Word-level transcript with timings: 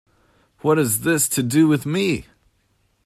What 0.61 0.79
has 0.79 1.01
this 1.01 1.29
to 1.29 1.43
do 1.43 1.67
with 1.67 1.85
me? 1.85 2.25